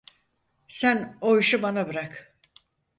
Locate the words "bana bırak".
1.63-2.35